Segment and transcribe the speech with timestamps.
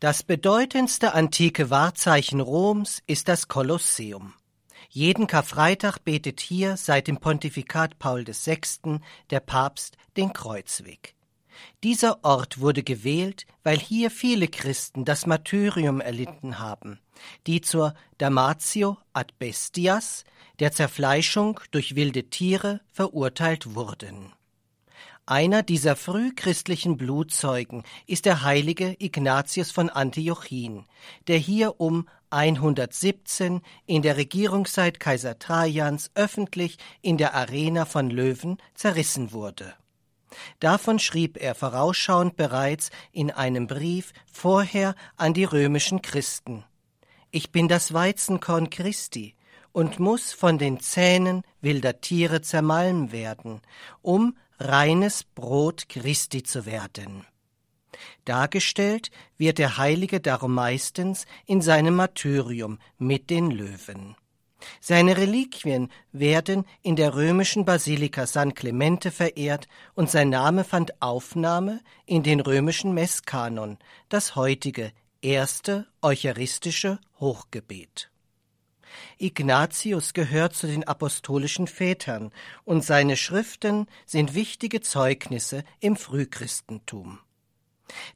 [0.00, 4.32] Das bedeutendste antike Wahrzeichen Roms ist das Kolosseum.
[4.90, 9.00] Jeden Karfreitag betet hier seit dem Pontifikat Paul VI.
[9.30, 11.16] der Papst den Kreuzweg.
[11.82, 17.00] Dieser Ort wurde gewählt, weil hier viele Christen das Martyrium erlitten haben,
[17.48, 20.24] die zur Damatio ad bestias,
[20.60, 24.32] der Zerfleischung durch wilde Tiere, verurteilt wurden.
[25.30, 30.86] Einer dieser frühchristlichen Blutzeugen ist der heilige Ignatius von Antiochien,
[31.26, 38.56] der hier um 117 in der Regierungszeit Kaiser Trajans öffentlich in der Arena von Löwen
[38.72, 39.74] zerrissen wurde.
[40.60, 46.64] Davon schrieb er vorausschauend bereits in einem Brief vorher an die römischen Christen.
[47.30, 49.34] Ich bin das Weizenkorn Christi
[49.72, 53.60] und muss von den Zähnen wilder Tiere zermalmen werden,
[54.00, 57.24] um reines Brot Christi zu werden.
[58.24, 64.16] Dargestellt wird der Heilige darum meistens in seinem Martyrium mit den Löwen.
[64.80, 71.80] Seine Reliquien werden in der römischen Basilika San Clemente verehrt und sein Name fand Aufnahme
[72.06, 78.10] in den römischen Messkanon, das heutige erste eucharistische Hochgebet.
[79.18, 82.32] Ignatius gehört zu den apostolischen Vätern
[82.64, 87.18] und seine Schriften sind wichtige Zeugnisse im Frühchristentum.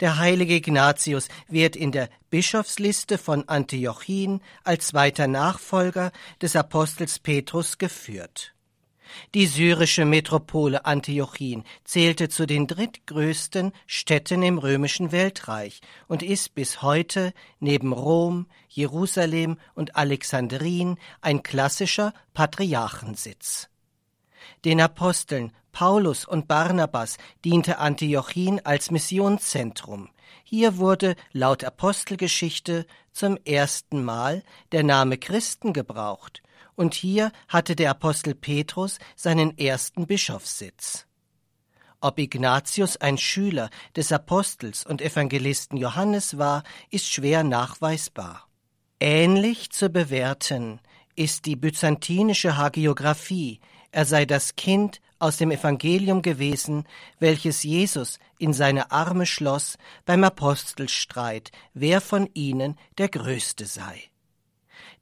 [0.00, 6.12] Der heilige Ignatius wird in der Bischofsliste von Antiochien als zweiter Nachfolger
[6.42, 8.54] des Apostels Petrus geführt.
[9.34, 16.82] Die syrische Metropole Antiochien zählte zu den drittgrößten Städten im römischen Weltreich und ist bis
[16.82, 23.68] heute neben Rom, Jerusalem und Alexandrien ein klassischer Patriarchensitz.
[24.64, 30.10] Den Aposteln Paulus und Barnabas diente Antiochien als Missionszentrum.
[30.42, 36.42] Hier wurde laut Apostelgeschichte zum ersten Mal der Name Christen gebraucht
[36.80, 41.04] und hier hatte der Apostel Petrus seinen ersten Bischofssitz.
[42.00, 48.48] Ob Ignatius ein Schüler des Apostels und Evangelisten Johannes war, ist schwer nachweisbar.
[48.98, 50.80] Ähnlich zu bewerten
[51.16, 53.60] ist die byzantinische Hagiographie,
[53.92, 56.84] er sei das Kind aus dem Evangelium gewesen,
[57.18, 59.76] welches Jesus in seine Arme schloss
[60.06, 64.10] beim Apostelstreit, wer von ihnen der Größte sei.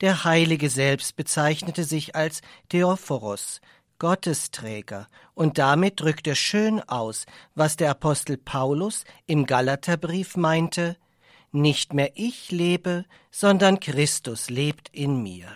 [0.00, 3.60] Der Heilige selbst bezeichnete sich als Theophoros,
[3.98, 7.26] Gottesträger, und damit drückt er schön aus,
[7.56, 10.96] was der Apostel Paulus im Galaterbrief meinte,
[11.50, 15.48] nicht mehr ich lebe, sondern Christus lebt in mir.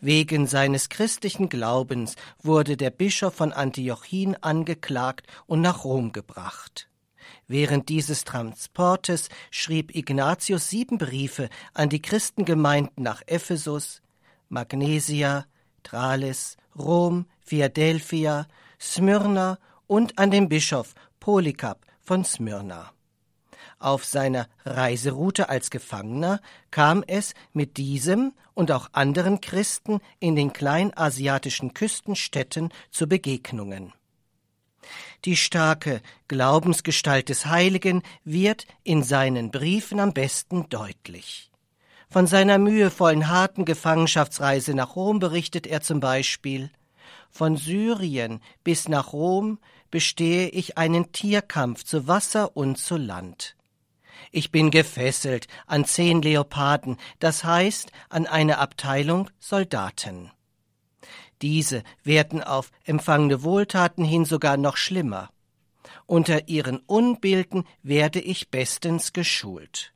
[0.00, 6.88] Wegen seines christlichen Glaubens wurde der Bischof von Antiochien angeklagt und nach Rom gebracht.
[7.48, 14.02] Während dieses Transportes schrieb Ignatius sieben Briefe an die Christengemeinden nach Ephesus,
[14.48, 15.46] Magnesia,
[15.82, 18.46] Trales, Rom, Philadelphia,
[18.80, 22.92] Smyrna und an den Bischof Polycarp von Smyrna.
[23.78, 30.52] Auf seiner Reiseroute als Gefangener kam es mit diesem und auch anderen Christen in den
[30.52, 33.92] kleinasiatischen Küstenstädten zu Begegnungen.
[35.26, 41.50] Die starke Glaubensgestalt des Heiligen wird in seinen Briefen am besten deutlich.
[42.08, 46.70] Von seiner mühevollen, harten Gefangenschaftsreise nach Rom berichtet er zum Beispiel
[47.28, 49.58] Von Syrien bis nach Rom
[49.90, 53.56] bestehe ich einen Tierkampf zu Wasser und zu Land.
[54.30, 60.30] Ich bin gefesselt an zehn Leoparden, das heißt an eine Abteilung Soldaten.
[61.42, 65.30] Diese werden auf empfangene Wohltaten hin sogar noch schlimmer.
[66.06, 69.92] Unter ihren Unbilden werde ich bestens geschult.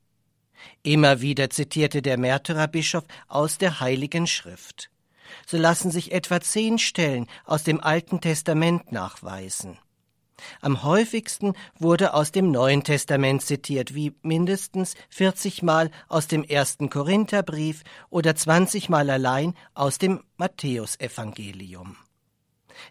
[0.82, 4.90] Immer wieder zitierte der Märtyrerbischof aus der Heiligen Schrift.
[5.46, 9.78] So lassen sich etwa zehn Stellen aus dem Alten Testament nachweisen.
[10.60, 16.91] Am häufigsten wurde aus dem Neuen Testament zitiert, wie mindestens 40 Mal aus dem ersten
[16.91, 21.97] Korintherbrief oder 20 Mal allein aus dem Matthäusevangelium.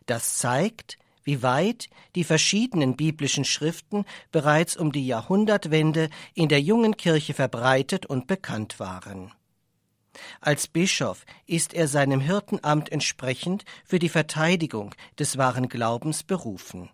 [0.06, 6.98] Das zeigt, wie weit die verschiedenen biblischen Schriften bereits um die Jahrhundertwende in der jungen
[6.98, 9.32] Kirche verbreitet und bekannt waren.
[10.42, 16.90] Als Bischof ist er seinem Hirtenamt entsprechend für die Verteidigung des wahren Glaubens berufen.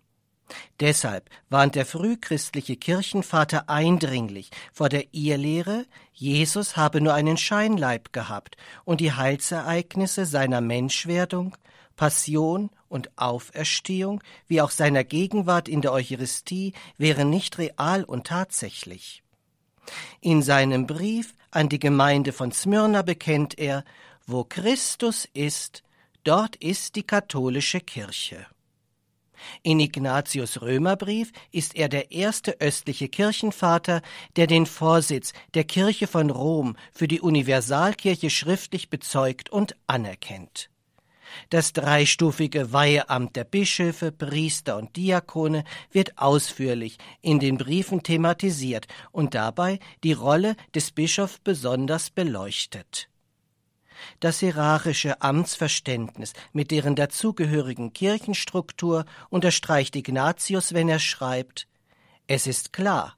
[0.80, 8.56] Deshalb warnt der frühchristliche Kirchenvater eindringlich vor der Irrlehre, Jesus habe nur einen Scheinleib gehabt
[8.84, 11.56] und die Heilsereignisse seiner Menschwerdung,
[11.96, 19.22] Passion und Auferstehung, wie auch seiner Gegenwart in der Eucharistie, wären nicht real und tatsächlich.
[20.20, 23.84] In seinem Brief an die Gemeinde von Smyrna bekennt er,
[24.26, 25.82] wo Christus ist,
[26.24, 28.46] dort ist die katholische Kirche.
[29.62, 34.02] In Ignatius Römerbrief ist er der erste östliche Kirchenvater,
[34.36, 40.70] der den Vorsitz der Kirche von Rom für die Universalkirche schriftlich bezeugt und anerkennt.
[41.50, 49.34] Das dreistufige Weiheamt der Bischöfe, Priester und Diakone wird ausführlich in den Briefen thematisiert und
[49.34, 53.08] dabei die Rolle des Bischofs besonders beleuchtet.
[54.20, 61.66] Das hierarchische Amtsverständnis mit deren dazugehörigen Kirchenstruktur unterstreicht Ignatius, wenn er schreibt
[62.26, 63.16] Es ist klar,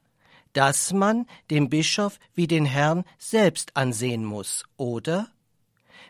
[0.52, 5.28] dass man den Bischof wie den Herrn selbst ansehen muss, oder?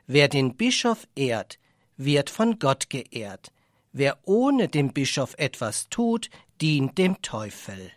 [0.07, 1.59] Wer den Bischof ehrt,
[1.97, 3.53] wird von Gott geehrt.
[3.93, 6.31] Wer ohne dem Bischof etwas tut,
[6.61, 7.91] dient dem Teufel.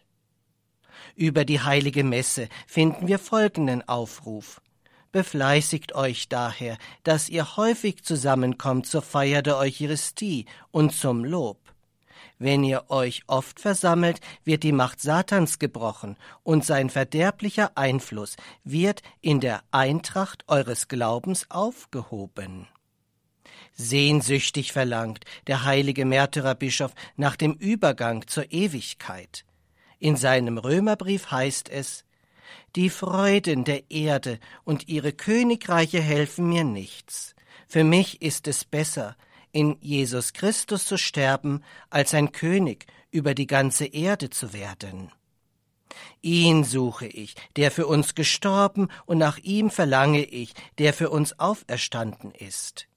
[1.15, 4.61] Über die heilige Messe finden wir folgenden Aufruf.
[5.11, 11.57] Befleißigt euch daher, dass ihr häufig zusammenkommt zur Feier der Eucharistie und zum Lob.
[12.39, 19.03] Wenn ihr euch oft versammelt, wird die Macht Satans gebrochen, und sein verderblicher Einfluss wird
[19.21, 22.67] in der Eintracht eures Glaubens aufgehoben.
[23.73, 29.45] Sehnsüchtig verlangt der heilige Märtyrerbischof nach dem Übergang zur Ewigkeit.
[29.99, 32.05] In seinem Römerbrief heißt es
[32.75, 37.35] Die Freuden der Erde und ihre Königreiche helfen mir nichts.
[37.67, 39.15] Für mich ist es besser,
[39.51, 45.11] in Jesus Christus zu sterben, als ein König über die ganze Erde zu werden.
[46.21, 51.37] Ihn suche ich, der für uns gestorben, und nach ihm verlange ich, der für uns
[51.39, 52.87] auferstanden ist.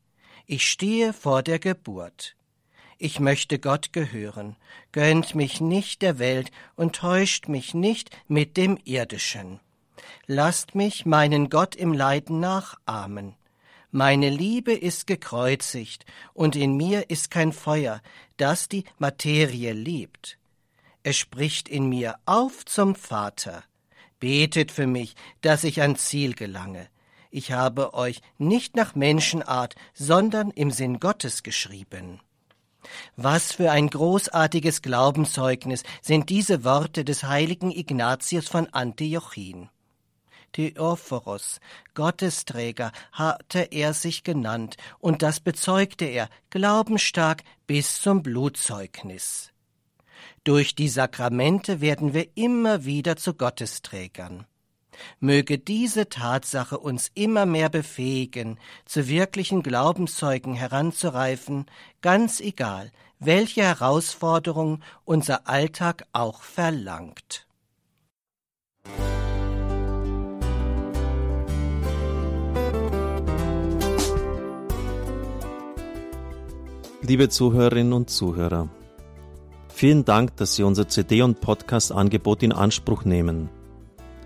[0.47, 2.37] Ich stehe vor der Geburt.
[2.99, 4.57] Ich möchte Gott gehören,
[4.93, 9.61] gönnt mich nicht der Welt und täuscht mich nicht mit dem Irdischen.
[10.27, 13.35] Lasst mich meinen Gott im Leiden nachahmen.
[13.91, 18.01] Meine Liebe ist gekreuzigt, und in mir ist kein Feuer,
[18.37, 20.39] das die Materie liebt.
[21.03, 23.63] Es spricht in mir auf zum Vater.
[24.19, 26.89] Betet für mich, dass ich ans Ziel gelange
[27.35, 32.21] ich habe euch nicht nach Menschenart, sondern im Sinn Gottes geschrieben.
[33.17, 39.71] Was für ein großartiges Glaubenszeugnis sind diese Worte des heiligen Ignatius von Antiochien.
[40.53, 41.61] Theophoros,
[41.95, 49.51] Gottesträger, hatte er sich genannt, und das bezeugte er glaubensstark bis zum Blutzeugnis.
[50.45, 54.47] Durch die Sakramente werden wir immer wieder zu Gottesträgern.
[55.21, 61.67] Möge diese Tatsache uns immer mehr befähigen, zu wirklichen Glaubenszeugen heranzureifen,
[62.03, 67.47] ganz egal, welche Herausforderung unser Alltag auch verlangt.
[77.07, 78.71] Liebe Zuhörerinnen und Zuhörer,
[79.69, 83.51] vielen Dank, dass Sie unser CD- und Podcast-Angebot in Anspruch nehmen.